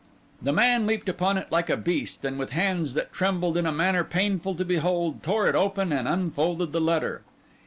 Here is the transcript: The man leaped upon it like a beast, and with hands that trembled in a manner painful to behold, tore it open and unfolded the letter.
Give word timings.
The 0.41 0.51
man 0.51 0.87
leaped 0.87 1.07
upon 1.09 1.37
it 1.37 1.51
like 1.51 1.69
a 1.69 1.77
beast, 1.77 2.25
and 2.25 2.39
with 2.39 2.53
hands 2.53 2.95
that 2.95 3.13
trembled 3.13 3.55
in 3.55 3.67
a 3.67 3.71
manner 3.71 4.03
painful 4.03 4.55
to 4.55 4.65
behold, 4.65 5.21
tore 5.21 5.47
it 5.47 5.53
open 5.53 5.93
and 5.93 6.07
unfolded 6.07 6.71
the 6.71 6.81
letter. 6.81 7.21